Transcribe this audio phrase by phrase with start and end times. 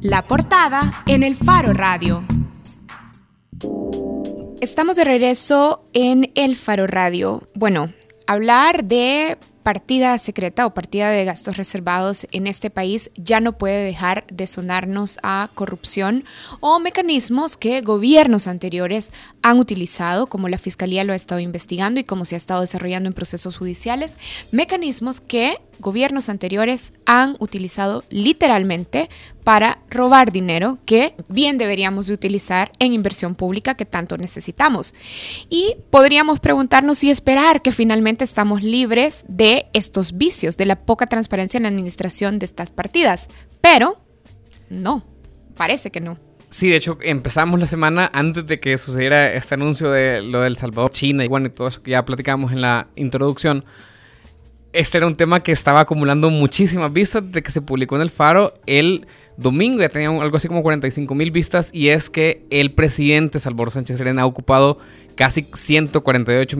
[0.00, 2.24] La portada en el Faro Radio.
[4.60, 7.48] Estamos de regreso en el Faro Radio.
[7.54, 7.92] Bueno,
[8.26, 13.82] hablar de partida secreta o partida de gastos reservados en este país ya no puede
[13.82, 16.24] dejar de sonarnos a corrupción
[16.60, 19.12] o mecanismos que gobiernos anteriores
[19.42, 23.08] han utilizado, como la Fiscalía lo ha estado investigando y como se ha estado desarrollando
[23.08, 24.18] en procesos judiciales,
[24.52, 29.08] mecanismos que gobiernos anteriores han utilizado literalmente
[29.44, 34.94] para robar dinero que bien deberíamos de utilizar en inversión pública que tanto necesitamos.
[35.50, 41.06] Y podríamos preguntarnos y esperar que finalmente estamos libres de estos vicios, de la poca
[41.06, 43.28] transparencia en la administración de estas partidas.
[43.60, 44.02] Pero
[44.70, 45.04] no,
[45.56, 46.18] parece que no.
[46.54, 50.56] Sí, de hecho empezamos la semana antes de que sucediera este anuncio de lo del
[50.56, 53.64] Salvador, China y bueno, y todo eso que ya platicamos en la introducción
[54.74, 58.10] este era un tema que estaba acumulando muchísimas vistas desde que se publicó en el
[58.10, 58.52] Faro.
[58.66, 59.06] El
[59.36, 63.70] domingo ya tenía algo así como 45 mil vistas y es que el presidente Salvador
[63.70, 64.78] Sánchez Serena ha ocupado
[65.14, 66.56] casi 148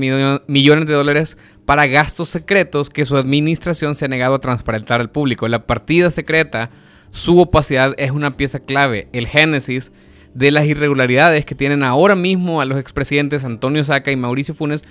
[0.47, 5.11] millones de dólares para gastos secretos que su administración se ha negado a transparentar al
[5.11, 5.49] público.
[5.49, 6.71] La partida secreta,
[7.11, 9.91] su opacidad es una pieza clave, el génesis
[10.35, 14.85] de las irregularidades que tienen ahora mismo a los expresidentes Antonio Saca y Mauricio Funes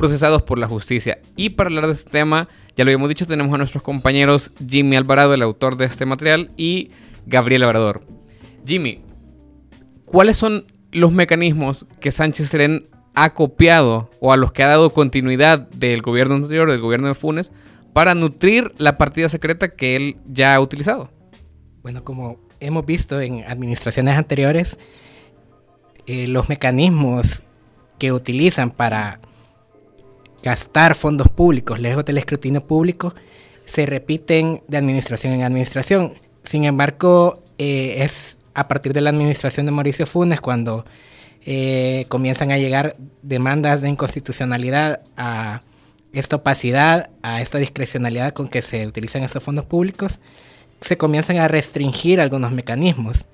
[0.00, 1.18] procesados por la justicia.
[1.36, 4.96] Y para hablar de este tema, ya lo habíamos dicho, tenemos a nuestros compañeros Jimmy
[4.96, 6.88] Alvarado, el autor de este material, y
[7.26, 8.02] Gabriel Labrador.
[8.66, 9.02] Jimmy,
[10.06, 14.88] ¿cuáles son los mecanismos que Sánchez Serén ha copiado o a los que ha dado
[14.88, 17.52] continuidad del gobierno anterior, del gobierno de Funes,
[17.92, 21.10] para nutrir la partida secreta que él ya ha utilizado?
[21.82, 24.78] Bueno, como hemos visto en administraciones anteriores,
[26.06, 27.42] eh, los mecanismos
[27.98, 29.20] que utilizan para
[30.42, 33.14] gastar fondos públicos lejos del escrutinio público
[33.64, 36.14] se repiten de administración en administración.
[36.44, 40.84] Sin embargo, eh, es a partir de la administración de Mauricio Funes cuando
[41.46, 45.62] eh, comienzan a llegar demandas de inconstitucionalidad a
[46.12, 50.20] esta opacidad, a esta discrecionalidad con que se utilizan estos fondos públicos,
[50.80, 53.26] se comienzan a restringir algunos mecanismos.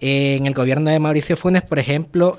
[0.00, 2.38] en el gobierno de Mauricio Funes, por ejemplo,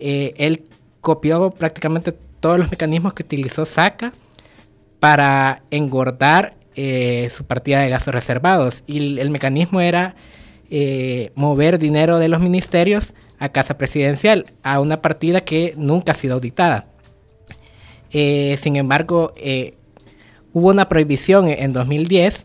[0.00, 0.64] eh, él
[1.00, 4.12] copió prácticamente todos los mecanismos que utilizó SACA
[5.00, 8.84] para engordar eh, su partida de gastos reservados.
[8.86, 10.14] Y el, mecanismo era
[10.68, 16.14] eh, mover dinero de los ministerios a casa presidencial, a una partida que nunca ha
[16.14, 16.84] sido auditada.
[18.12, 19.32] Eh, sin embargo,
[20.52, 22.44] hubo una prohibición en 2010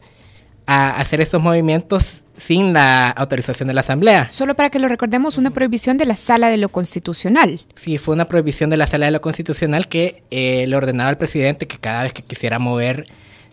[0.72, 4.30] a hacer estos movimientos sin la autorización de la Asamblea.
[4.32, 7.62] Solo para que lo recordemos, una prohibición de la Sala de lo Constitucional.
[7.74, 11.18] Sí, fue una prohibición de la Sala de lo Constitucional que eh, le ordenaba al
[11.18, 13.08] presidente que cada vez que quisiera mover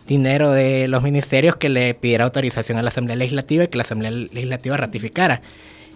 [0.05, 3.83] dinero de los ministerios que le pidiera autorización a la Asamblea Legislativa y que la
[3.83, 5.41] Asamblea Legislativa ratificara.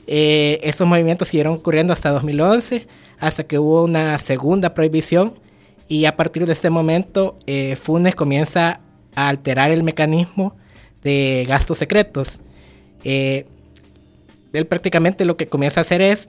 [0.07, 2.87] Eh, estos movimientos siguieron ocurriendo hasta 2011,
[3.19, 5.35] hasta que hubo una segunda prohibición
[5.87, 8.79] y a partir de este momento eh, Funes comienza
[9.13, 10.55] a alterar el mecanismo
[11.03, 12.39] de gastos secretos
[13.03, 13.45] eh,
[14.53, 16.27] él prácticamente lo que comienza a hacer es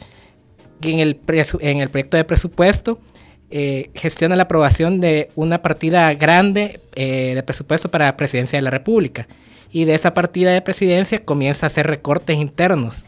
[0.81, 1.21] que en el,
[1.61, 2.99] en el proyecto de presupuesto
[3.51, 8.63] eh, gestiona la aprobación de una partida grande eh, de presupuesto para la presidencia de
[8.63, 9.29] la República.
[9.71, 13.05] Y de esa partida de presidencia comienza a hacer recortes internos.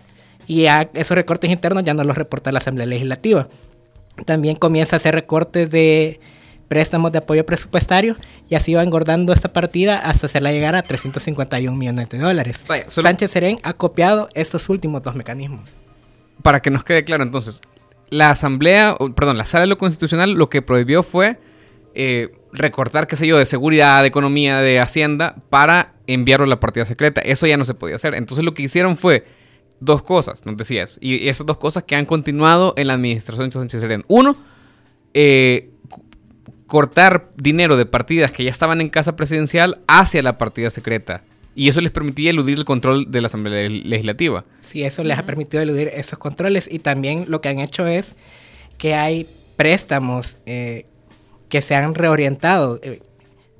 [0.46, 3.48] Y esos recortes internos ya no los reporta la Asamblea Legislativa.
[4.26, 6.20] También comienza a hacer recortes de
[6.68, 8.16] préstamos de apoyo presupuestario
[8.48, 12.64] y así va engordando esta partida hasta hacerla llegar a 351 millones de dólares.
[12.88, 15.76] Sánchez Serén ha copiado estos últimos dos mecanismos.
[16.42, 17.60] Para que nos quede claro entonces,
[18.10, 21.38] la Asamblea, perdón, la Sala de lo Constitucional lo que prohibió fue
[21.94, 26.60] eh, recortar, qué sé yo, de seguridad, de economía, de hacienda para enviarlo a la
[26.60, 27.20] partida secreta.
[27.20, 28.14] Eso ya no se podía hacer.
[28.14, 29.24] Entonces lo que hicieron fue
[29.80, 33.52] dos cosas, nos decías, y esas dos cosas que han continuado en la administración de
[33.52, 34.04] Sánchez Serén.
[34.08, 34.36] Uno,
[35.12, 35.70] eh,
[36.74, 41.22] cortar dinero de partidas que ya estaban en casa presidencial hacia la partida secreta.
[41.54, 44.44] Y eso les permitía eludir el control de la Asamblea Legislativa.
[44.60, 46.68] Sí, eso les ha permitido eludir esos controles.
[46.68, 48.16] Y también lo que han hecho es
[48.76, 50.86] que hay préstamos eh,
[51.48, 52.80] que se han reorientado.
[52.82, 53.00] Eh,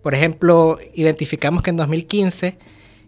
[0.02, 2.58] por ejemplo, identificamos que en 2015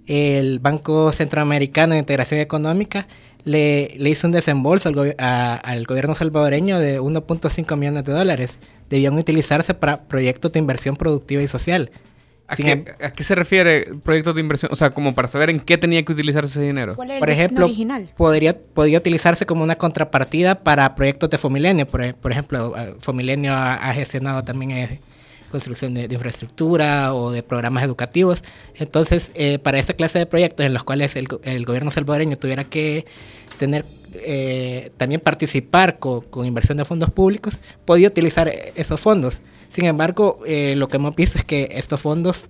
[0.06, 3.08] el Banco Centroamericano de Integración Económica
[3.46, 8.58] le, hizo un desembolso al, gobierno salvadoreño de 1.5 millones de dólares.
[8.90, 11.92] Debían utilizarse para proyectos de inversión productiva y social.
[12.48, 12.84] ¿A, qué, em-
[13.18, 14.72] se refiere proyectos de inversión?
[14.72, 16.96] O sea, como para saber en qué tenía que utilizarse ese dinero.
[16.96, 17.68] por ejemplo,
[18.16, 21.86] Podría, podría utilizarse como una contrapartida para proyectos de Fomilenio.
[21.86, 25.00] Por, ejemplo, Fomilenio ha, gestionado también eh,
[25.56, 28.44] construcción de, infraestructura o de programas educativos.
[28.74, 31.26] Entonces, eh, para esa clase de proyectos en los cuales el,
[31.64, 33.06] gobierno salvadoreño tuviera que
[33.58, 39.40] tener eh, también participar con, inversión de fondos públicos, podía utilizar esos fondos.
[39.70, 42.44] Sin embargo, eh, lo que hemos visto es que estos fondos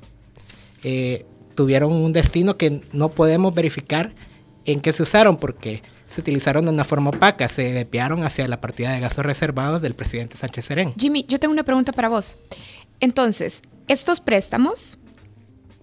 [1.56, 4.12] tuvieron un destino que no podemos verificar
[4.66, 8.60] en qué se usaron porque se utilizaron de una forma opaca, se desviaron hacia la
[8.60, 10.94] partida de gastos reservados del presidente Sánchez Serén.
[10.96, 12.36] Jimmy, yo tengo una pregunta para vos.
[13.00, 14.98] Entonces, estos préstamos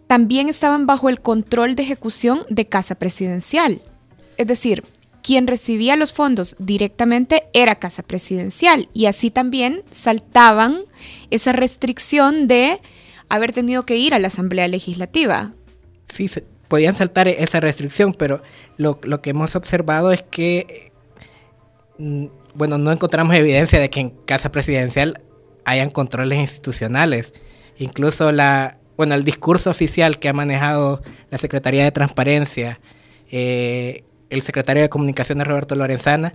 [0.08, 3.82] también estaban bajo el control de ejecución de Casa Presidencial.
[4.38, 4.84] Es decir,
[5.24, 10.82] quien recibía los fondos directamente era Casa Presidencial y así también saltaban
[11.32, 12.80] esa restricción de
[13.30, 15.54] haber tenido que ir a la Asamblea Legislativa.
[16.14, 16.30] Sí,
[16.68, 18.44] podían saltar esa restricción, pero
[18.78, 20.92] lo, que hemos observado es que,
[21.98, 25.24] mm, bueno, no encontramos evidencia de que en Casa Presidencial
[25.66, 27.34] hayan controles institucionales.
[27.78, 32.80] Incluso la, bueno, el discurso oficial que ha manejado la Secretaría de Transparencia,
[33.32, 36.34] eh, el secretario de Comunicaciones Roberto Lorenzana,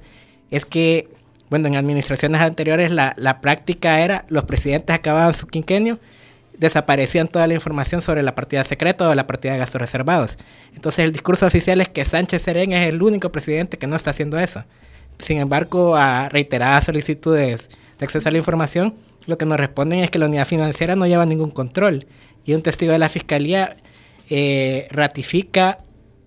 [0.51, 1.09] es que,
[1.51, 5.99] bueno, en administraciones anteriores la, la práctica era los presidentes acababan su quinquenio,
[6.59, 10.39] desaparecían toda la información sobre la partida secreta o la partida de gastos reservados.
[10.75, 14.11] Entonces el discurso oficial es que Sánchez Serén es el único presidente que no está
[14.11, 14.65] haciendo eso.
[15.19, 18.95] Sin embargo, a reiteradas solicitudes de acceso a la información,
[19.27, 22.07] lo que nos responden es que la unidad financiera no lleva ningún control.
[22.45, 23.77] Y un testigo de la fiscalía
[24.31, 25.79] eh, ratifica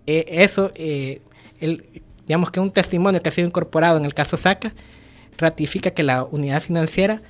[0.08, 1.22] eh, eso, eh,
[2.28, 4.74] digamos que un testimonio que ha sido incorporado en el caso SACA,
[5.38, 7.22] ratifica que la unidad financiera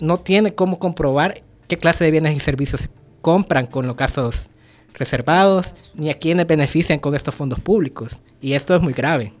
[0.00, 2.88] no tiene cómo comprobar qué clase de bienes y servicios se
[3.20, 4.48] compran con los casos
[4.94, 8.20] reservados, ni a quiénes benefician con estos fondos públicos.
[8.40, 9.32] Y esto es muy grave.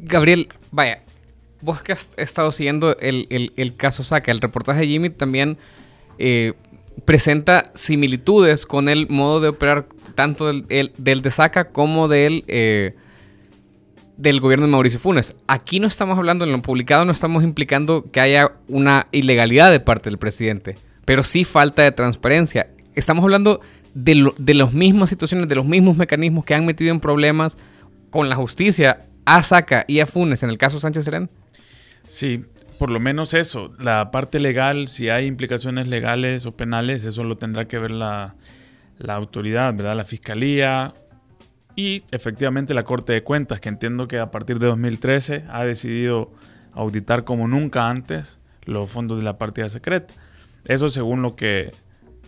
[0.00, 1.02] Gabriel, vaya,
[1.60, 5.56] vos que has estado siguiendo el, caso Saca, el reportaje de Jimmy también
[6.18, 6.54] eh,
[7.04, 12.94] presenta similitudes con el modo de operar tanto del, del de Saca como del, eh,
[14.16, 15.36] del gobierno de Mauricio Funes.
[15.46, 19.80] Aquí no estamos hablando, en lo publicado no estamos implicando que haya una ilegalidad de
[19.80, 22.68] parte del presidente, pero sí falta de transparencia.
[22.94, 23.60] Estamos hablando
[23.94, 27.56] de, de las mismas situaciones, de los mismos mecanismos que han metido en problemas
[28.10, 31.30] con la justicia a Saca y a Funes en el caso Sánchez Serén.
[32.06, 32.44] Sí,
[32.78, 33.72] por lo menos eso.
[33.78, 38.34] La parte legal, si hay implicaciones legales o penales, eso lo tendrá que ver la,
[39.08, 39.96] autoridad, ¿verdad?
[39.96, 40.94] La fiscalía
[41.76, 46.32] y efectivamente la Corte de Cuentas, que entiendo que a partir de 2013 ha decidido
[46.72, 50.14] auditar como nunca antes los fondos de la partida secreta.
[50.66, 51.72] Eso según lo que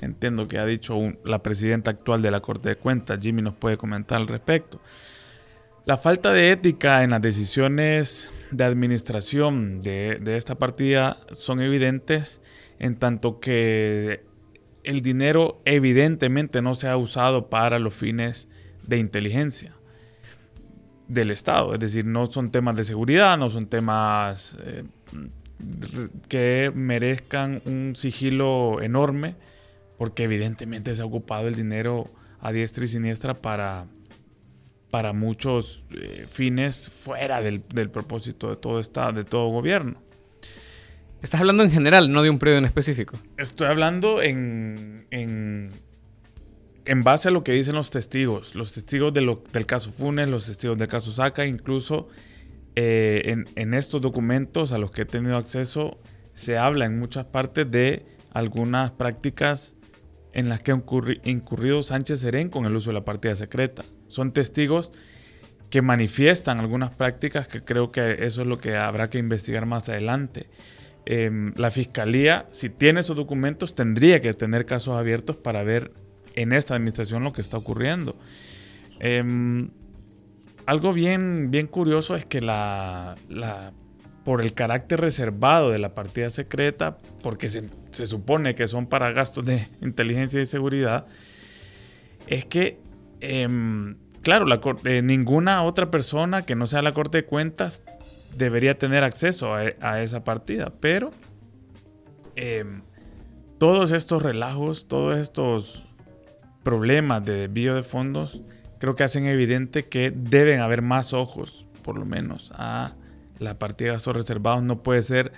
[0.00, 3.18] entiendo que ha dicho la presidenta actual de la Corte de Cuentas.
[3.20, 4.80] Jimmy nos puede comentar al respecto.
[5.86, 12.42] La falta de ética en las decisiones de administración de, esta partida son evidentes
[12.80, 14.24] en tanto que
[14.82, 18.48] el dinero evidentemente no se ha usado para los fines
[18.84, 19.76] de inteligencia
[21.06, 21.74] del Estado.
[21.74, 24.82] Es decir, no son temas de seguridad, no son temas eh,
[26.28, 29.36] que merezcan un sigilo enorme,
[29.98, 32.10] porque evidentemente se ha ocupado el dinero
[32.40, 33.86] a diestra y siniestra para
[34.96, 37.60] para muchos eh, fines fuera del,
[37.90, 40.00] propósito de todo, esta, de todo gobierno.
[41.20, 43.18] Estás hablando en general, no de un periodo en específico.
[43.36, 45.70] Estoy hablando en, en,
[47.02, 48.54] base a lo que dicen los testigos.
[48.54, 52.08] Los testigos del caso Funes, los testigos del caso Saca, incluso
[52.74, 56.00] eh, en, estos documentos a los que he tenido acceso,
[56.32, 59.76] se habla en muchas partes de algunas prácticas
[60.32, 60.82] en las que ha
[61.24, 64.92] incurrido Sánchez Serén con el uso de la partida secreta son testigos
[65.70, 69.88] que manifiestan algunas prácticas que creo que eso es lo que habrá que investigar más
[69.88, 70.48] adelante.
[71.04, 75.92] Em, la fiscalía, si tiene esos documentos, tendría que tener casos abiertos para ver
[76.34, 78.16] en esta administración lo que está ocurriendo.
[78.98, 79.70] Em,
[80.66, 83.14] algo bien, bien curioso es que la,
[84.24, 89.12] por el carácter reservado de la partida secreta, porque se, se supone que son para
[89.12, 91.06] gastos de inteligencia y seguridad,
[92.26, 92.80] es que
[93.28, 97.82] Em, claro, la, eh, ninguna otra persona que no sea la Corte de Cuentas
[98.36, 101.10] debería tener acceso a, esa partida, pero
[102.36, 102.82] em,
[103.58, 105.84] todos estos relajos, todos estos
[106.62, 108.42] problemas de desvío de fondos,
[108.78, 112.94] creo que hacen evidente que deben haber más ojos, por lo menos, a
[113.38, 114.62] la partida de gastos reservados.
[114.62, 115.32] No puede ser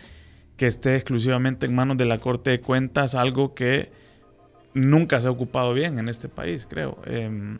[0.57, 3.91] que esté exclusivamente en manos de la Corte de Cuentas algo que
[4.79, 6.99] nunca se ha ocupado bien en este país, creo.
[7.05, 7.59] Em,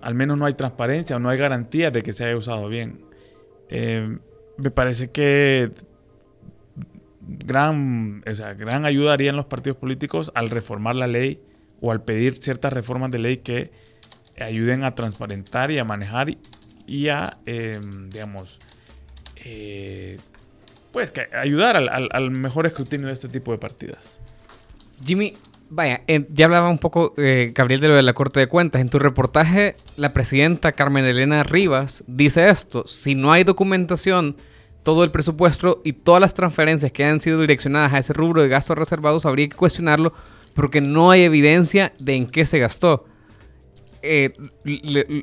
[0.00, 3.04] al menos no hay transparencia o no hay garantía de que se haya usado bien.
[3.68, 4.20] Em,
[4.56, 5.70] me parece que
[7.20, 11.40] gran, o sea, gran ayuda harían los partidos políticos al reformar la ley
[11.80, 13.70] o al pedir ciertas reformas de ley que
[14.40, 16.36] ayuden a transparentar y a manejar
[16.86, 18.58] y a, em, digamos,
[19.44, 20.18] eh,
[20.92, 24.20] pues que ayudar al, mejor escrutinio de este tipo de partidas.
[25.04, 25.34] Jimmy,
[25.74, 28.82] vaya, eh, ya hablaba un poco, eh, Gabriel, de lo de la Corte de Cuentas.
[28.82, 34.36] En tu reportaje, la presidenta Carmen Elena Rivas dice esto, si no hay documentación,
[34.82, 38.48] todo el presupuesto y todas las transferencias que han sido direccionadas a ese rubro de
[38.48, 40.12] gastos reservados, habría que cuestionarlo
[40.54, 43.06] porque no hay evidencia de en qué se gastó.
[44.02, 44.32] Eh,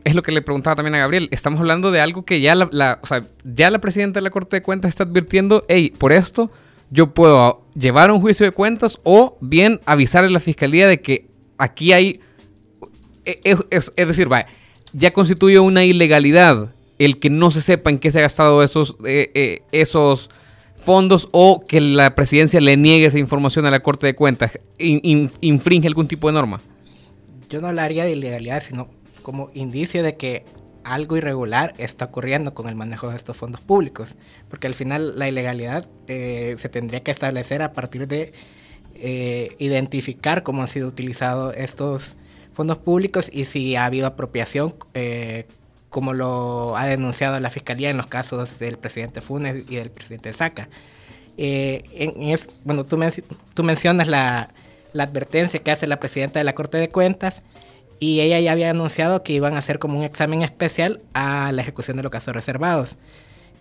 [0.03, 1.27] es lo que le preguntaba también a Gabriel.
[1.31, 2.99] Estamos hablando de algo que ya la,
[3.43, 6.49] ya la presidenta de la Corte de Cuentas está advirtiendo, hey, por esto
[6.91, 11.27] yo puedo llevar un juicio de cuentas o bien avisar a la fiscalía de que
[11.57, 12.19] aquí hay,
[13.25, 14.27] e, e, es, decir,
[14.93, 18.97] ya constituye una ilegalidad el que no se sepa en qué se ha gastado esos,
[19.05, 20.29] eh, eh, esos
[20.75, 24.59] fondos o que la presidencia le niegue esa información a la Corte de Cuentas.
[24.77, 26.61] ¿Infringe algún tipo de norma?
[27.49, 28.87] yo no hablaría de ilegalidad, sino
[29.23, 30.45] como indicio de que
[30.83, 34.15] algo irregular está ocurriendo con el manejo de estos fondos públicos,
[34.49, 38.33] porque al final la ilegalidad eh, se tendría que establecer a partir de
[38.95, 42.15] eh, identificar cómo han sido utilizados estos
[42.53, 45.45] fondos públicos y si ha habido apropiación, eh,
[45.89, 50.33] como lo ha denunciado la Fiscalía en los casos del presidente Funes y del presidente
[50.33, 50.69] Saca.
[52.63, 54.53] bueno, tú, mencionas la
[54.97, 57.43] advertencia que hace la presidenta de la Corte de Cuentas
[57.99, 61.61] y ella ya había anunciado que iban a hacer como un examen especial a la
[61.61, 62.97] ejecución de los casos reservados.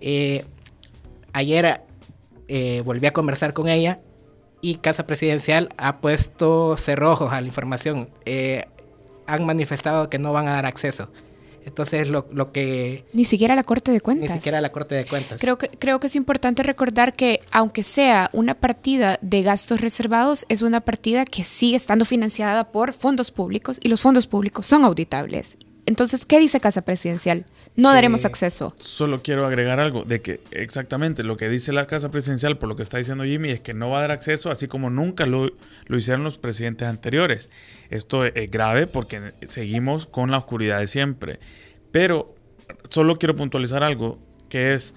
[0.00, 0.45] Eh,
[1.33, 1.83] ayer
[2.47, 4.00] eh, volví a conversar con ella
[4.61, 8.11] y Casa Presidencial ha puesto cerrojos a la información.
[8.25, 8.64] Eh,
[9.26, 11.11] han manifestado que no van a dar acceso.
[11.68, 13.04] Entonces, lo, lo, que...
[13.12, 14.30] Ni siquiera la Corte de Cuentas.
[14.30, 15.40] Ni siquiera la Corte de Cuentas.
[15.40, 20.46] Creo que, creo que es importante recordar que, aunque sea una partida de gastos reservados,
[20.48, 24.84] es una partida que sigue estando financiada por fondos públicos y los fondos públicos son
[24.84, 25.58] auditables.
[25.87, 27.46] Entonces, ¿qué dice Casa Presidencial?
[27.78, 28.75] No daremos acceso.
[28.78, 32.75] Solo quiero agregar algo de que exactamente lo que dice la Casa Presidencial, por lo
[32.75, 35.49] que está diciendo Jimmy, es que no va a dar acceso, así como nunca lo,
[35.87, 37.52] lo hicieron los presidentes anteriores.
[37.88, 41.38] Esto es grave porque seguimos con la oscuridad de siempre.
[41.92, 42.35] Pero
[42.90, 44.18] solo quiero puntualizar algo,
[44.49, 44.94] que es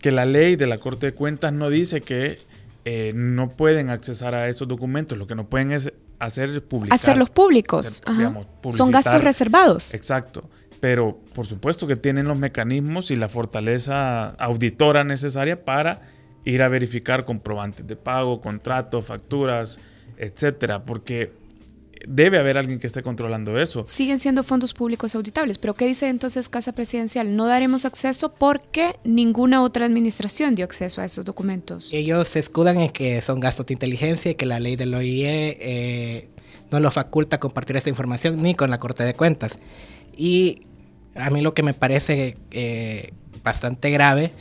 [0.00, 2.38] que la ley de la Corte de Cuentas no dice que
[2.86, 6.94] eh, no pueden accesar a esos documentos, lo que no pueden es hacer publicar.
[6.94, 8.02] Hacerlos públicos.
[8.70, 9.94] Son gastos reservados.
[9.94, 10.48] Exacto.
[10.84, 16.02] Pero por supuesto que tienen los mecanismos y la fortaleza auditora necesaria para
[16.44, 19.78] ir a verificar comprobantes de pago, contratos, facturas,
[20.18, 21.32] etcétera, porque
[22.06, 23.84] debe haber alguien que esté controlando eso.
[23.86, 27.34] Siguen siendo fondos públicos auditables, pero ¿qué dice entonces Casa Presidencial?
[27.34, 31.88] No daremos acceso porque ninguna otra administración dio acceso a esos documentos.
[31.94, 35.56] Ellos se escudan en que son gastos de inteligencia y que la ley del OIE
[35.62, 36.28] eh,
[36.70, 39.58] no los faculta compartir esa información ni con la Corte de Cuentas.
[40.16, 40.60] Y
[41.14, 44.32] a mí lo que me parece eh, bastante grave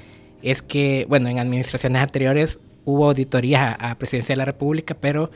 [0.42, 5.32] es que, bueno, en administraciones anteriores hubo auditorías a, a Presidencia de la República, pero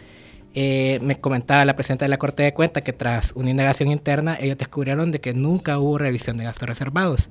[0.59, 4.37] eh, me comentaba la presidenta de la Corte de Cuentas que tras una indagación interna
[4.39, 7.29] ellos descubrieron de que nunca hubo revisión de gastos reservados.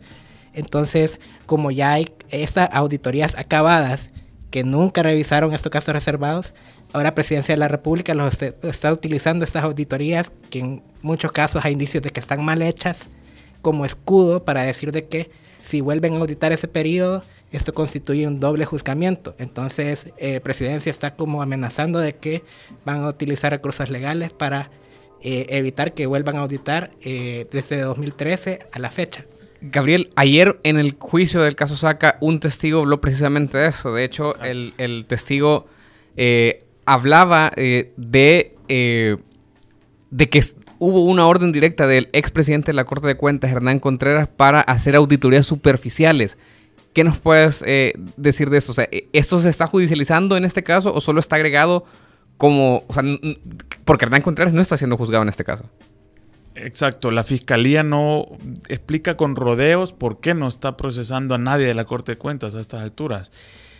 [0.54, 4.10] Entonces, como ya hay estas auditorías acabadas
[4.50, 6.54] que nunca revisaron estos gastos reservados,
[6.92, 11.72] ahora Presidencia de la República los está utilizando estas auditorías que en muchos casos hay
[11.72, 13.08] indicios de que están mal hechas
[13.66, 15.28] como escudo para decir de que
[15.60, 19.34] si vuelven a auditar ese periodo esto constituye un doble juzgamiento.
[19.38, 22.44] Entonces, eh, Presidencia está como amenazando de que
[22.84, 24.70] van a utilizar recursos legales para
[25.20, 29.24] eh, evitar que vuelvan a auditar eh, desde 2013 a la fecha.
[29.60, 33.92] Gabriel, ayer en el juicio del caso Saca, un testigo habló precisamente de eso.
[33.92, 35.66] De hecho, el, el, testigo
[36.84, 38.54] hablaba de, de
[40.30, 40.38] que
[40.78, 44.96] hubo una orden directa del expresidente de la Corte de Cuentas, Hernán Contreras, para hacer
[44.96, 46.36] auditorías superficiales
[46.96, 48.72] ¿Qué nos puedes eh, decir de eso?
[48.72, 51.84] O sea, ¿esto se está judicializando en este caso o solo está agregado
[52.38, 52.86] como...
[53.84, 55.68] Porque Hernán Contreras no está siendo juzgado en este caso.
[56.54, 58.28] Exacto, la fiscalía no
[58.70, 62.54] explica con rodeos por qué no está procesando a nadie de la Corte de Cuentas
[62.54, 63.30] a estas alturas.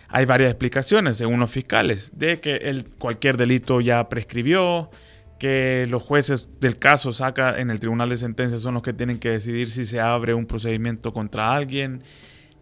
[0.09, 4.91] Hay varias explicaciones, según los fiscales, de que el, cualquier delito ya prescribió,
[5.39, 9.19] que los jueces del caso saca en el tribunal de sentencias son los que tienen
[9.19, 12.03] que decidir si se abre un procedimiento contra alguien,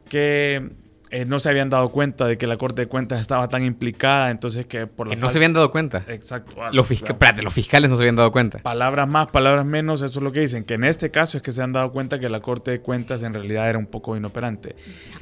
[0.09, 0.69] que
[1.11, 4.31] eh, no se habían dado cuenta de que la Corte de Cuentas estaba tan implicada,
[4.31, 6.03] entonces que por la Que no se habían dado cuenta.
[6.07, 6.53] Exacto.
[6.71, 8.57] Los, fisca- sea, espérate, los fiscales no se habían dado cuenta.
[8.59, 10.63] Palabras más, palabras menos, eso es lo que dicen.
[10.65, 13.21] Que en este caso es que se han dado cuenta que la Corte de Cuentas
[13.23, 14.75] en realidad era un poco inoperante.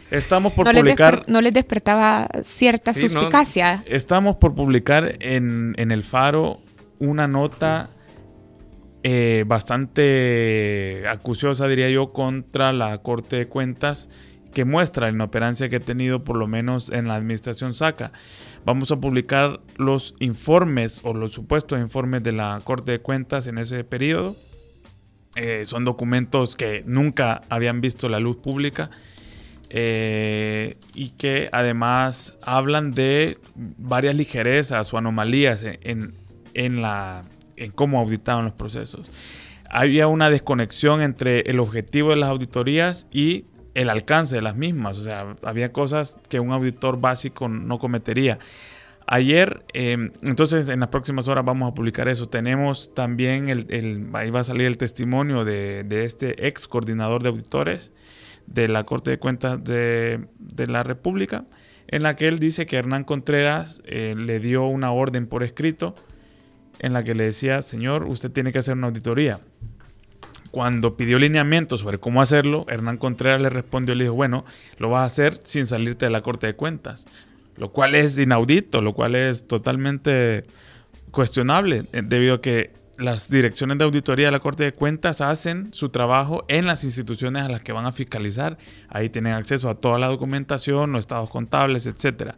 [0.10, 1.24] Estamos por no, publicar...
[1.28, 3.10] no les despertaba cierta Sí, no.
[3.10, 3.84] suspicacia.
[3.86, 6.60] Estamos por publicar en, en el Faro
[7.06, 7.90] una nota
[9.04, 14.10] eh, bastante acuciosa, diría yo, contra la Corte de Cuentas
[14.54, 18.12] que muestra la inoperancia que ha tenido por lo menos en la administración SACA.
[18.66, 23.58] Vamos a publicar los informes o los supuestos informes de la Corte de Cuentas en
[23.58, 24.36] ese periodo.
[25.36, 28.92] Eh, son documentos que nunca habían visto la luz pública
[29.72, 36.23] eh, y que además hablan de varias ligerezas o anomalías en, en-
[36.54, 37.24] en la,
[37.56, 39.10] en cómo auditaban los procesos.
[39.70, 45.00] Había una desconexión entre el objetivo de las auditorías y el alcance de las mismas.
[45.00, 48.38] O sea, había cosas que un auditor básico no cometería.
[49.06, 52.30] Ayer, eh, entonces en las próximas horas vamos a publicar eso.
[52.30, 57.22] Tenemos también, el, el- ahí va a salir el testimonio de, de este ex coordinador
[57.22, 57.92] de auditores
[58.46, 61.46] de la Corte de Cuentas de, de la República,
[61.88, 65.96] en la que él dice que Hernán Contreras eh, le dio una orden por escrito
[66.80, 69.40] en la que le decía, señor, usted tiene que hacer una auditoría.
[70.52, 74.46] Cuando pidió lineamientos sobre cómo hacerlo, Hernán Contreras le respondió, le dijo, bueno,
[74.78, 77.08] lo vas a hacer sin salirte de la Corte de Cuentas,
[77.58, 80.46] lo cual es inaudito, lo cual es totalmente
[81.10, 85.74] cuestionable, eh, debido a que las direcciones de auditoría de la Corte de Cuentas hacen
[85.74, 88.58] su trabajo en las instituciones a las que van a fiscalizar.
[88.90, 92.34] Ahí tienen acceso a toda la documentación, los estados contables, etc.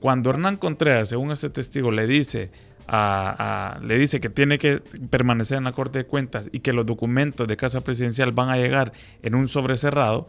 [0.00, 2.50] Cuando Hernán Contreras, según este testigo, le dice,
[2.88, 7.46] le dice que tiene que permanecer en la Corte de Cuentas y que los documentos
[7.46, 8.92] de Casa Presidencial van a llegar
[9.22, 10.28] en un sobre cerrado,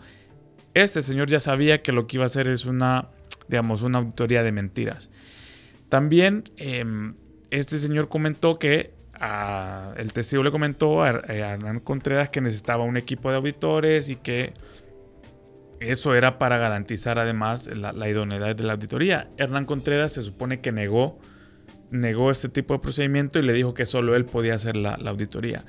[0.73, 3.09] este señor ya sabía que lo que iba a hacer es una,
[3.47, 5.09] digamos, una auditoría de mentiras.
[5.87, 7.15] También em,
[7.49, 8.93] este señor comentó que
[9.97, 14.53] el testigo le comentó a, Hernán Contreras que necesitaba un equipo de auditores y que
[15.81, 19.29] eso era para garantizar además la idoneidad de la auditoría.
[19.37, 21.19] Hernán Contreras se supone que negó,
[21.91, 25.65] negó este tipo de procedimiento y le dijo que solo él podía hacer la, auditoría.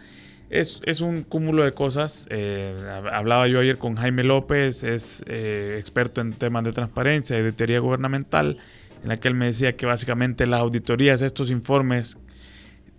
[0.51, 2.27] Es, es un cúmulo de cosas.
[2.31, 7.37] eh, hab- hablaba yo ayer con Jaime López, es eh, experto en temas de transparencia
[7.37, 8.59] y auditoría gubernamental,
[9.03, 12.19] en la que él me decía que básicamente las auditorías, estos informes,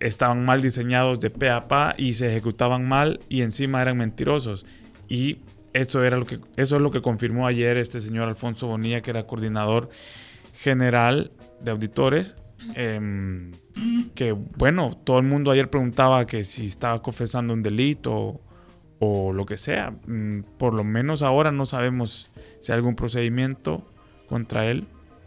[0.00, 4.66] estaban mal diseñados de pe a pa y se ejecutaban mal y encima eran mentirosos.
[5.08, 5.38] Y
[5.74, 9.10] eso, era lo que, eso es lo que confirmó ayer este señor Alfonso Bonilla, que
[9.10, 9.90] era coordinador
[10.54, 12.36] general de auditores.
[12.74, 13.52] Em,
[14.14, 18.40] que bueno, todo el mundo ayer preguntaba que si estaba confesando un delito
[18.98, 19.92] o lo que sea.
[20.06, 23.84] Mm, Por lo menos ahora no sabemos si hay algún procedimiento
[24.28, 24.86] contra él,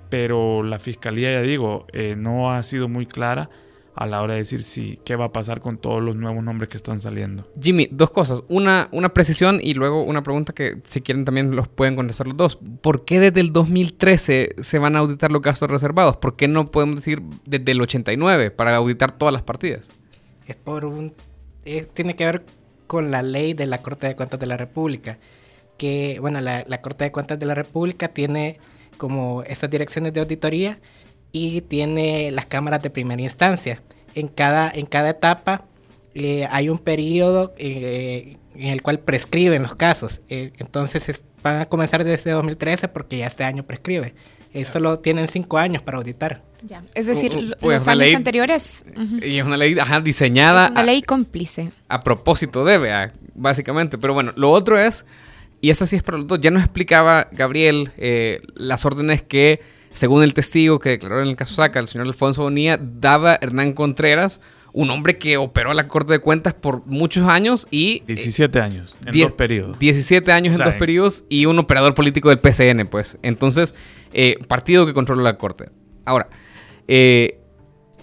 [0.09, 3.49] pero la fiscalía, ya digo, eh, no ha sido muy clara
[3.95, 6.69] a la hora de decir si qué va a pasar con todos los nuevos nombres
[6.69, 7.49] que están saliendo.
[7.61, 8.41] Jimmy, dos cosas.
[8.49, 12.35] Una, una precisión y luego una pregunta que si quieren también los pueden contestar los
[12.35, 12.59] dos.
[12.81, 16.17] ¿Por qué desde el 2013 se van a auditar los gastos reservados?
[16.17, 19.89] ¿Por qué no podemos decir desde el 89 para auditar todas las partidas?
[20.45, 21.13] Es por un.
[21.63, 22.45] eh, tiene que ver
[22.87, 25.17] con la ley de la Corte de Cuentas de la República.
[25.77, 28.59] Que, bueno, la, la Corte de Cuentas de la República tiene
[28.97, 30.79] como esas direcciones de auditoría
[31.37, 33.81] y tiene las cámaras de primera instancia.
[34.13, 35.65] En cada, en cada etapa
[36.13, 40.21] eh, hay un periodo eh, en el cual prescriben los casos.
[40.29, 44.15] Eh, entonces es- van a comenzar desde 2013 porque ya este año prescribe.
[44.53, 46.41] Eh, solo tienen cinco años para auditar.
[46.63, 46.81] Ya.
[46.93, 48.85] Es decir, Uh, uh, pues, los años ley- anteriores.
[49.21, 51.71] Y es una ley ajá, diseñada Es una a- ley cómplice.
[51.89, 53.97] a, propósito de, vea, básicamente.
[53.97, 55.05] Pero bueno, lo otro es,
[55.59, 59.59] y esto sí es para los dos, ya nos explicaba Gabriel eh, las órdenes que,
[59.95, 63.73] según el testigo que declaró en el caso Saca, el señor Alfonso Bonilla, daba Hernán
[63.73, 64.41] Contreras,
[64.73, 67.97] un hombre que operó a la Corte de Cuentas por muchos años y...
[67.99, 69.79] eh, 17 años, en diez- dos periodos.
[69.79, 73.17] 17 años O en dos periodos y un operador político del PCN, pues.
[73.21, 73.73] Entonces,
[74.13, 75.69] eh, partido que controla la Corte.
[76.03, 76.27] Ahora,
[76.89, 77.39] eh,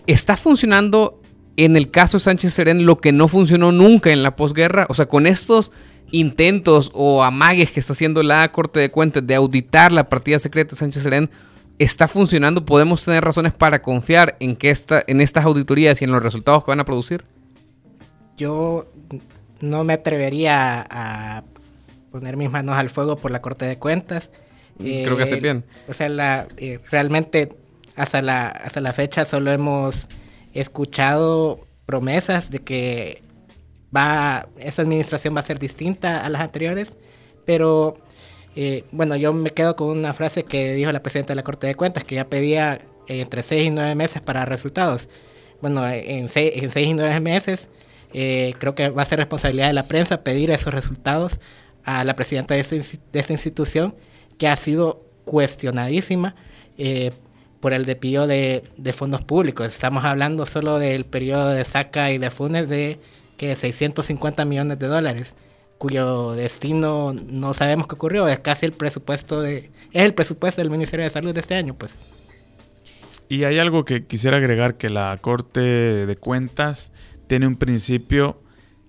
[0.06, 1.20] ¿está funcionando
[1.58, 4.86] en el caso Sánchez Serén lo que no funcionó nunca en la posguerra?
[4.88, 5.72] O sea, con estos
[6.10, 10.70] intentos o amagues que está haciendo la Corte de Cuentas de auditar la partida secreta
[10.70, 11.30] de Sánchez Serén,
[11.78, 12.64] ¿está funcionando?
[12.64, 16.64] ¿Podemos tener razones para confiar en, que esta, en estas auditorías y en los resultados
[16.64, 17.24] que van a producir?
[18.36, 18.90] yo
[19.60, 21.44] no me atrevería a
[22.10, 24.32] poner mis manos al fuego por la Corte de Cuentas.
[24.78, 25.64] Creo que hace bien.
[25.88, 27.50] O sea, la, eh, realmente
[27.94, 30.08] hasta la, hasta la fecha solo hemos
[30.54, 33.22] escuchado promesas de que
[33.94, 36.96] va esa administración va a ser distinta a las anteriores,
[37.44, 37.94] pero
[38.54, 41.66] Eh, bueno, yo me quedo con una frase que dijo la presidenta de la Corte
[41.66, 45.08] de Cuentas, que ya pedía entre 6 y 9 meses para resultados.
[45.60, 47.68] Bueno, en 6, en seis y 9 meses
[48.12, 51.40] eh, creo que va a ser responsabilidad de la prensa pedir esos resultados
[51.84, 53.94] a la presidenta de, esa institución,
[54.38, 56.34] que ha sido cuestionadísima
[56.78, 57.12] eh,
[57.60, 59.66] por el despido de, de, fondos públicos.
[59.66, 62.98] Estamos hablando solo del periodo de saca y de Funes de
[63.36, 65.36] que 650 millones de dólares
[65.82, 70.70] cuyo destino no sabemos qué ocurrió, es casi el presupuesto de es el presupuesto del
[70.70, 71.98] Ministerio de Salud de este año, pues.
[73.28, 76.92] Y hay algo que quisiera agregar que la Corte de Cuentas
[77.26, 78.40] tiene un principio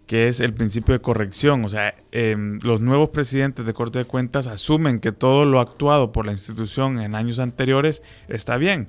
[0.06, 1.66] que es el principio de corrección.
[1.66, 6.12] O sea, em, los nuevos presidentes de Corte de Cuentas asumen que todo lo actuado
[6.12, 8.88] por la institución en años anteriores está bien.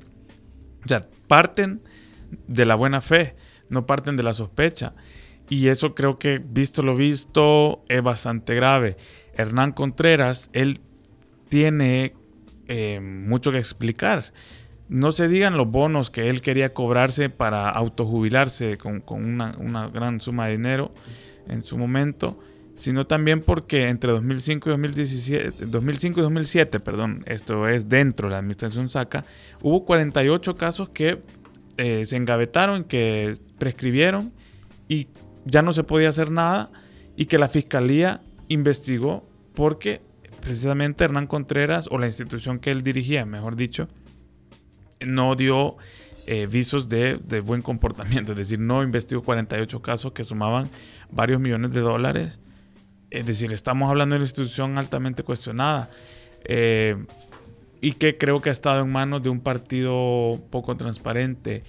[0.84, 1.80] O sea, parten
[2.48, 3.34] de la buena fe,
[3.70, 4.92] no parten de la sospecha.
[5.54, 8.96] Y eso creo que, visto lo visto, es bastante grave.
[9.34, 10.80] Hernán Contreras, él
[11.48, 12.12] tiene
[12.66, 14.32] eh, mucho que explicar.
[14.88, 19.86] No se digan los bonos que él quería cobrarse para autojubilarse con, con una, una,
[19.86, 20.92] gran suma de dinero
[21.46, 22.36] en su momento,
[22.74, 28.32] sino también porque entre 2005 y 2017, 2005 y 2007, perdón, esto es dentro de
[28.32, 29.24] la administración SACA,
[29.62, 31.22] hubo 48 casos que
[31.76, 34.32] eh, se engavetaron, que prescribieron
[34.88, 35.06] y
[35.44, 36.70] ya no se podía hacer nada
[37.16, 40.00] y que la fiscalía investigó porque
[40.40, 43.88] precisamente Hernán Contreras o la institución que él dirigía, mejor dicho,
[45.00, 45.76] no dio
[46.26, 50.68] eh, visos de, buen comportamiento, es decir, no investigó 48 casos que sumaban
[51.10, 52.40] varios millones de dólares.
[53.10, 55.88] Es decir, estamos hablando de una institución altamente cuestionada
[56.44, 56.96] eh,
[57.80, 61.62] y que creo que ha estado en manos de un partido poco transparente.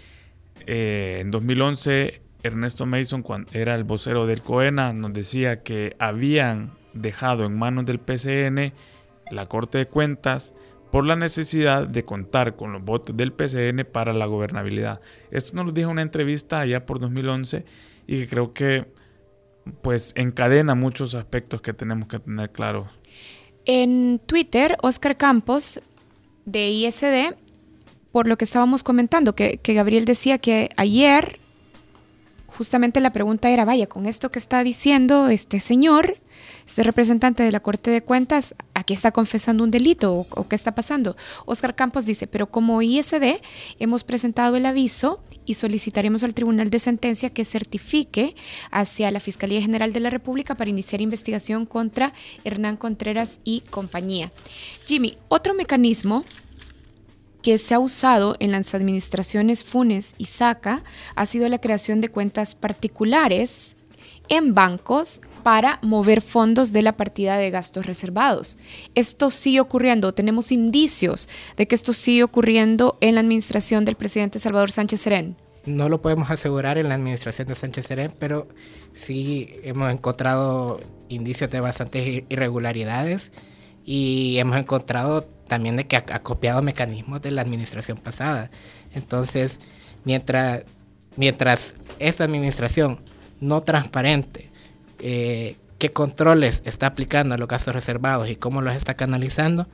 [0.67, 6.73] Eh, en 2011 Ernesto Mason, cuando era el vocero del COENA, nos decía que habían
[6.93, 8.71] dejado en manos del PCN
[9.31, 10.53] la Corte de Cuentas
[10.91, 15.01] por la necesidad de contar con los votos del PCN para la gobernabilidad.
[15.31, 17.65] Esto nos lo dijo en una entrevista allá por 2011
[18.05, 18.85] y que creo que
[19.81, 22.87] pues encadena muchos aspectos que tenemos que tener claros.
[23.65, 25.81] En Twitter, Oscar Campos
[26.45, 27.35] de ISD,
[28.11, 31.39] por lo que estábamos comentando, que, que Gabriel decía que ayer
[32.57, 36.19] justamente la pregunta era, vaya, con esto que está diciendo este señor,
[36.65, 40.73] este representante de la Corte de Cuentas, ¿aquí está confesando un delito o, qué está
[40.73, 41.15] pasando?
[41.45, 43.39] Oscar Campos dice, pero como ISD
[43.79, 48.35] hemos presentado el aviso y solicitaremos al Tribunal de Sentencia que certifique
[48.71, 52.13] hacia la Fiscalía General de la República para iniciar investigación contra
[52.43, 54.31] Hernán Contreras y compañía.
[54.87, 56.25] Jimmy, otro mecanismo
[57.45, 60.81] que se ha usado en las administraciones Funes y Saca
[61.13, 63.75] ha sido la creación de cuentas particulares
[64.29, 68.57] en bancos para mover fondos de la partida de gastos reservados.
[68.95, 74.39] Esto sigue ocurriendo, tenemos indicios de que esto sigue ocurriendo en la administración del presidente
[74.39, 75.37] Salvador Sánchez Serén.
[75.67, 78.47] No lo podemos asegurar en la administración de Sánchez Serén, pero
[78.95, 80.79] sí hemos encontrado
[81.09, 83.31] indicios de bastantes irregularidades
[83.85, 88.49] y hemos encontrado también de que ha, copiado mecanismos de la administración pasada.
[88.93, 89.59] Entonces,
[90.03, 90.63] mientras,
[91.15, 92.99] mientras esta administración
[93.39, 94.49] no transparente
[94.99, 99.67] eh, qué controles está aplicando a los gastos reservados y cómo los está canalizando,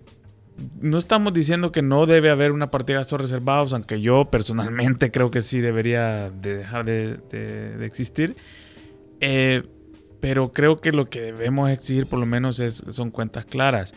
[0.79, 5.11] no estamos diciendo que no debe haber una partida de gastos reservados, aunque yo personalmente
[5.11, 8.35] creo que sí debería de dejar de, existir.
[9.19, 9.63] Eh,
[10.19, 13.93] pero creo que lo que debemos exigir por lo menos es, son cuentas claras.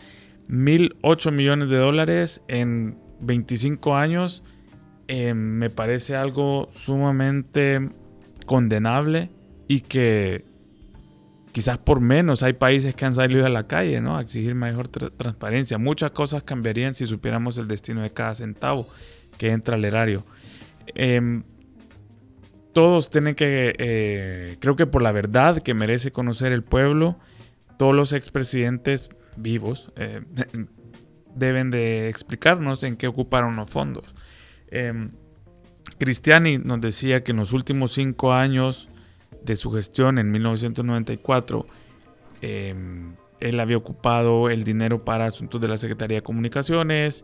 [0.49, 4.43] 1.008 millones de dólares en 25 años
[5.07, 7.89] eh, me parece algo sumamente
[8.45, 9.29] condenable
[9.67, 10.43] y que
[11.55, 14.17] quizás por menos hay países que han salido a la calle ¿no?
[14.17, 15.77] a exigir mayor transparencia.
[15.77, 18.85] Muchas cosas cambiarían si supiéramos el destino de cada centavo
[19.37, 20.25] que entra al erario.
[20.95, 21.43] Em,
[22.73, 27.17] todos tienen que, eh, creo que por la verdad que merece conocer el pueblo,
[27.79, 30.23] todos los expresidentes vivos eh,
[31.35, 34.13] deben de explicarnos en qué ocuparon los fondos.
[34.67, 35.09] Em,
[35.99, 38.89] Cristiani nos decía que en los últimos cinco años
[39.45, 41.65] de su gestión en 1994,
[42.41, 47.23] em, él había ocupado el dinero para asuntos de la Secretaría de Comunicaciones,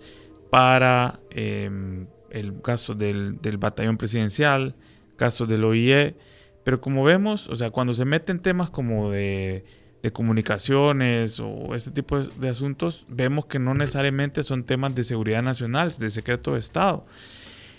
[0.49, 4.75] para em, el gasto del, batallón presidencial,
[5.17, 6.15] gasto del OIE,
[6.63, 9.65] pero como vemos, o sea, cuando se meten temas como de,
[10.01, 15.43] de comunicaciones o este tipo de, asuntos, vemos que no necesariamente son temas de seguridad
[15.43, 17.05] nacional, de secreto de Estado.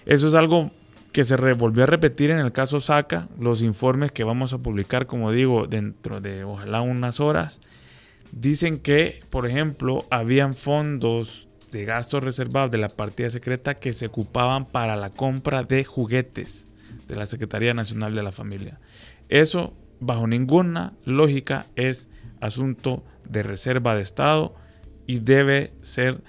[0.07, 0.71] Eso es algo
[1.13, 5.07] que se volvió a repetir en el caso Saca, los informes que vamos a publicar,
[5.07, 7.61] como digo, dentro de ojalá unas horas,
[8.33, 14.07] dicen que, por ejemplo, habían fondos de gastos reservados de la partida secreta que se
[14.07, 16.67] ocupaban para la compra de juguetes
[17.09, 18.81] de la Secretaría Nacional de la Familia.
[19.29, 24.55] Eso, bajo ninguna lógica, es asunto de reserva de Estado
[25.07, 26.23] y debe ser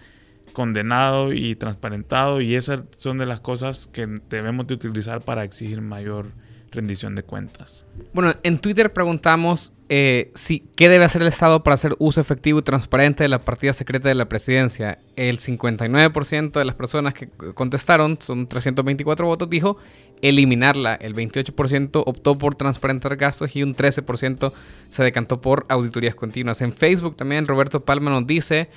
[0.54, 5.82] condenado y transparentado y esas son de las cosas que debemos de utilizar para exigir
[5.82, 6.32] mayor
[6.74, 7.84] rendición de cuentas.
[8.14, 12.60] Bueno, en Twitter preguntamos eh, si, qué debe hacer el Estado para hacer uso efectivo
[12.60, 15.00] y transparente de la partida secreta de la presidencia.
[15.16, 19.78] El 59% de las personas que contestaron, son 324 votos, dijo
[20.22, 20.96] eliminarla.
[20.96, 24.52] El 28% optó por transparentar gastos y un 13%
[24.90, 26.62] se decantó por auditorías continuas.
[26.62, 28.70] En Facebook también Roberto Palma nos dice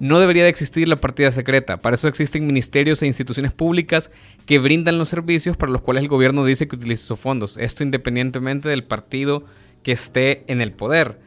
[0.00, 1.78] no debería de existir la partida secreta.
[1.78, 4.10] Para eso existen ministerios e instituciones públicas
[4.46, 7.56] que brindan los servicios para los cuales el gobierno dice que utiliza sus fondos.
[7.56, 9.44] Esto independientemente del partido
[9.82, 11.18] que esté en el poder.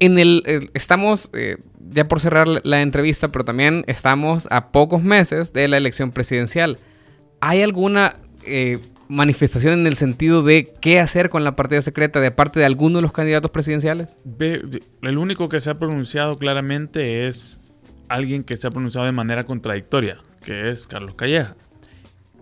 [0.00, 1.58] En el, eh, estamos, eh,
[1.90, 6.78] ya por cerrar la entrevista, pero también estamos a pocos meses de la elección presidencial.
[7.40, 8.80] ¿Hay alguna eh,
[9.12, 12.96] manifestación en el sentido de qué hacer con la partida secreta de parte de alguno
[12.96, 14.16] de los candidatos presidenciales?
[15.02, 17.60] El único que se ha pronunciado claramente es
[18.08, 21.56] alguien que se ha pronunciado de manera contradictoria, que es Carlos Calleja.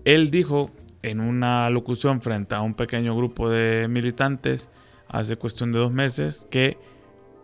[0.04, 0.70] Él dijo
[1.02, 4.70] en una locución frente a un pequeño grupo de militantes
[5.08, 6.78] hace cuestión de dos meses que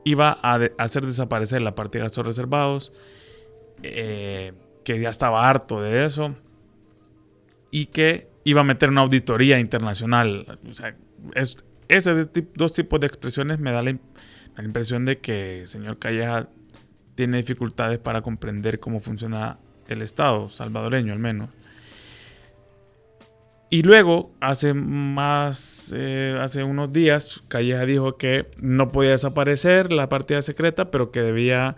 [0.04, 2.92] iba a hacer desaparecer la partida de gastos reservados,
[3.82, 4.52] eh,
[4.84, 6.36] que ya estaba harto de eso
[7.72, 10.60] y que iba a meter una auditoría internacional.
[10.70, 10.94] O sea,
[11.34, 11.56] es,
[11.88, 13.98] esos dos tipos de expresiones me da la,
[14.62, 16.48] impresión de que el señor Calleja
[17.16, 21.50] tiene dificultades para comprender cómo funciona el Estado, salvadoreño al menos.
[23.68, 30.08] Y luego, hace más, eh, hace unos días, Calleja dijo que no podía desaparecer la
[30.08, 31.74] partida secreta, pero que debía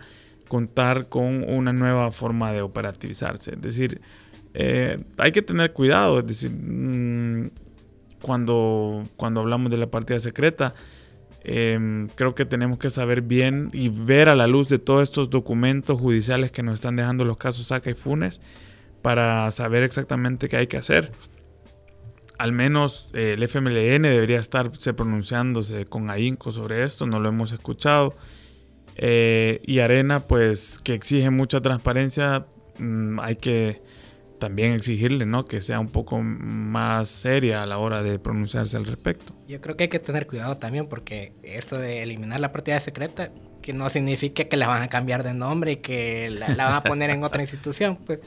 [0.47, 3.55] contar con una nueva forma de operativizarse.
[3.55, 4.01] Es decir,
[4.61, 7.49] eh, hay que tener cuidado, es decir, mm,
[8.21, 10.75] cuando, cuando hablamos de la partida secreta,
[11.45, 15.29] em, creo que tenemos que saber bien y ver a la luz de todos estos
[15.29, 18.41] documentos judiciales que nos están dejando los casos Saca y Funes
[19.01, 21.09] para saber exactamente qué hay que hacer.
[22.37, 27.53] Al menos eh, el FMLN debería estarse pronunciándose con ahínco sobre esto, no lo hemos
[27.53, 28.13] escuchado.
[28.97, 32.45] Eh, y Arena, pues que exige mucha transparencia,
[32.77, 33.81] mm, hay que
[34.39, 35.45] también exigirle ¿no?
[35.45, 39.33] que sea un poco más seria a la hora de pronunciarse al respecto.
[39.47, 43.31] Yo creo que hay que tener cuidado también porque esto de eliminar la partida secreta,
[43.61, 46.83] que no significa que la van a cambiar de nombre y que la, van a
[46.83, 47.97] poner en otra institución.
[47.97, 48.21] Pues.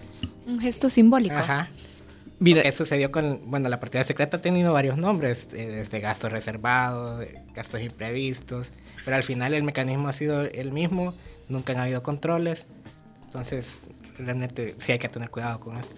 [0.46, 1.35] Un gesto simbólico.
[1.35, 1.70] Ajá.
[2.38, 6.33] Mira, ¿Qué sucedió con, bueno, la partida secreta ha tenido varios nombres, eh, desde gastos
[6.33, 8.72] reservados, gastos imprevistos,
[9.05, 11.14] pero al final el mecanismo ha sido el mismo,
[11.48, 12.66] nunca han habido controles,
[13.33, 13.79] entonces
[14.18, 15.97] realmente sí hay que tener cuidado con esto.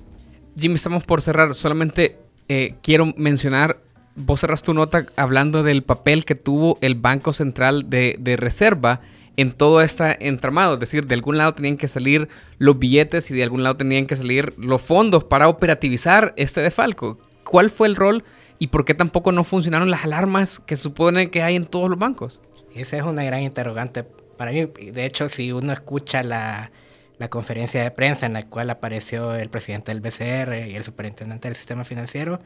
[0.57, 1.53] Jimmy, estamos por cerrar.
[1.57, 2.17] Solamente
[2.49, 3.81] eh, quiero mencionar,
[4.15, 9.01] vos cerras tu nota hablando del papel que tuvo el Banco Central de, Reserva
[9.37, 10.75] en todo este entramado.
[10.75, 14.07] Es decir, de algún lado tenían que salir los billetes y de algún lado tenían
[14.07, 17.19] que salir los fondos para operativizar este defalco.
[17.43, 18.23] ¿Cuál fue el rol
[18.61, 21.99] y por qué tampoco no funcionaron las alarmas que supone que hay en todos los
[21.99, 22.41] bancos?
[22.77, 24.67] Esa es una gran interrogante para mí.
[24.67, 26.71] De hecho, si uno escucha la
[27.19, 31.49] la conferencia de prensa en la cual apareció el presidente del BCR y el superintendente
[31.49, 32.41] del sistema financiero,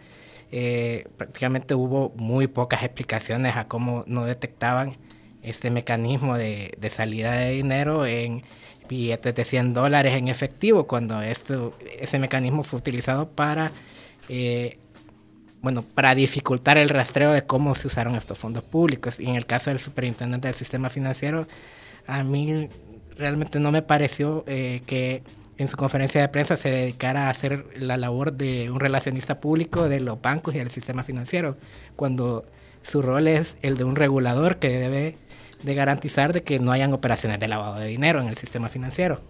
[0.51, 4.97] eh, prácticamente hubo muy pocas explicaciones a cómo no detectaban
[5.43, 8.43] este mecanismo de, salida de dinero en
[8.89, 13.73] billetes de 100 dólares en efectivo, cuando esto, ese mecanismo fue utilizado para,
[14.29, 14.79] eh,
[15.61, 19.21] bueno, para dificultar el rastreo de cómo se usaron estos fondos públicos.
[19.21, 21.47] Y en el caso del superintendente del sistema financiero,
[22.07, 22.69] a mí
[23.19, 25.23] realmente no me pareció eh, que
[25.59, 29.89] en su conferencia de prensa se dedicara a hacer la labor de un relacionista público
[29.89, 31.57] de los bancos y del sistema financiero,
[31.97, 32.45] cuando
[32.83, 35.17] su rol es el de un regulador que debe
[35.63, 39.21] de garantizar de que no hayan operaciones de lavado de dinero en el sistema financiero.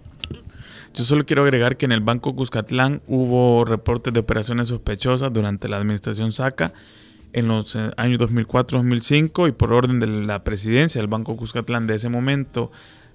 [0.94, 5.68] Yo solo quiero agregar que en el Banco Cuscatlán hubo reportes de operaciones sospechosas durante
[5.68, 6.72] la administración SACA
[7.33, 11.94] en los eh, años 2004-2005 y por orden de la presidencia del Banco Cuscatlán de
[11.94, 12.70] ese momento,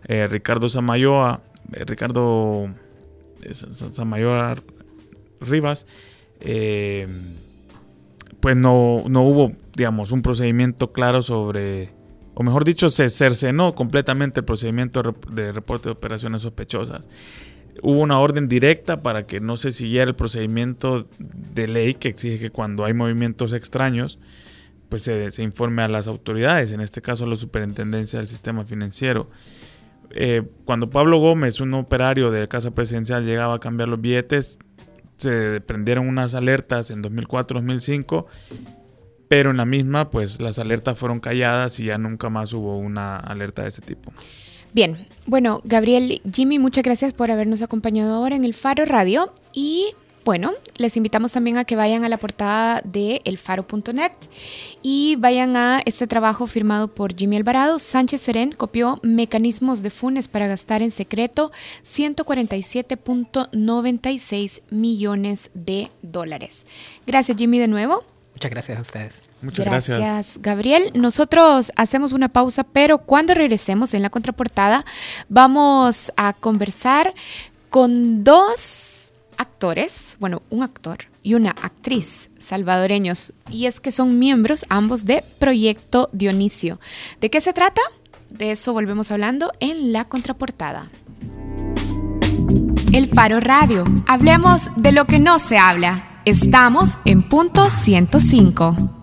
[0.06, 1.42] eh, Ricardo Samayoa,
[1.74, 2.70] eh, Ricardo
[3.52, 4.56] Samayoa
[5.42, 5.88] Rivas,
[8.40, 11.90] pues no, no hubo, digamos, un procedimiento claro sobre
[12.36, 17.08] o mejor dicho, se cercenó completamente el procedimiento de reporte de operaciones sospechosas.
[17.82, 22.40] Hubo una orden directa para que no se siguiera el procedimiento de ley que exige
[22.40, 24.20] que cuando hay movimientos extraños,
[24.90, 29.30] pues se, informe a las autoridades, en este caso a la superintendencia del sistema financiero.
[30.14, 34.60] Eh, cuando Pablo Gómez, un operario de Casa Presidencial, llegaba a cambiar los billetes,
[35.18, 38.26] se prendieron unas alertas en 2004-2005
[39.34, 43.18] pero en la misma, pues las alertas fueron calladas y ya nunca más hubo una
[43.18, 44.14] alerta de ese tipo.
[44.74, 49.88] Bien, bueno, Gabriel, Jimmy, muchas gracias por habernos acompañado ahora en el Faro Radio y
[50.26, 54.14] bueno, les invitamos también a que vayan a la portada de elfaro.net
[54.82, 57.78] y vayan a este trabajo firmado por Jimmy Alvarado.
[57.80, 61.52] Sánchez Serén copió mecanismos de Funes para gastar en secreto
[61.86, 66.66] 147.96 millones de dólares.
[67.06, 68.06] Gracias Jimmy de nuevo.
[68.34, 69.22] Muchas gracias a ustedes.
[69.42, 70.40] Muchas gracias.
[70.42, 70.92] Gabriel.
[70.96, 74.86] Nosotros hacemos una pausa, pero cuando regresemos en la contraportada
[75.30, 77.14] vamos a conversar
[77.70, 79.03] con dos
[79.44, 85.24] actores, bueno, un actor y una actriz salvadoreños, y es que son miembros ambos de
[85.40, 86.80] Proyecto Dionisio.
[87.22, 87.82] ¿De qué se trata?
[88.30, 90.90] De eso volvemos hablando en la contraportada.
[92.92, 93.86] El Faro Radio.
[94.08, 96.22] Hablemos de lo que no se habla.
[96.26, 99.03] Estamos en punto 105.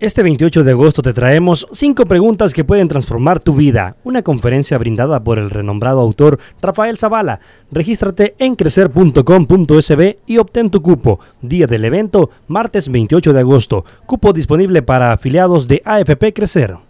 [0.00, 3.96] Este 28 de agosto te traemos 5 preguntas que pueden transformar tu vida.
[4.02, 7.38] Una conferencia brindada por el renombrado autor Rafael Zavala.
[7.70, 11.20] Regístrate en crecer.com.sb y obtén tu cupo.
[11.42, 13.84] Día del evento, martes 28 de agosto.
[14.06, 16.89] Cupo disponible para afiliados de AFP Crecer.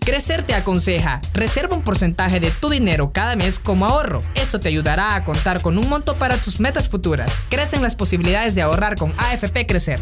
[0.00, 4.22] Crecer te aconseja, reserva un porcentaje de tu dinero cada mes como ahorro.
[4.34, 7.30] Esto te ayudará a contar con un monto para tus metas futuras.
[7.50, 10.00] Crecen las posibilidades de ahorrar con AFP Crecer.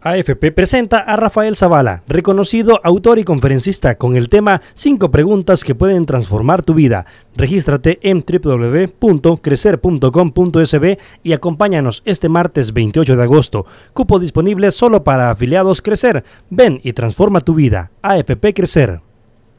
[0.00, 5.74] AFP presenta a Rafael Zavala, reconocido autor y conferencista con el tema 5 preguntas que
[5.74, 7.06] pueden transformar tu vida.
[7.34, 13.66] Regístrate en www.crecer.com.sb y acompáñanos este martes 28 de agosto.
[13.92, 16.22] Cupo disponible solo para afiliados Crecer.
[16.50, 17.90] Ven y transforma tu vida.
[18.02, 19.00] AFP Crecer.